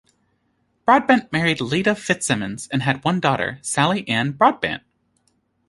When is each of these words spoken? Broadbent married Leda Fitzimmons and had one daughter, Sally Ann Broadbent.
Broadbent 0.83 1.31
married 1.31 1.61
Leda 1.61 1.93
Fitzimmons 1.93 2.67
and 2.71 2.81
had 2.81 3.03
one 3.03 3.19
daughter, 3.19 3.59
Sally 3.61 4.07
Ann 4.09 4.31
Broadbent. 4.31 4.81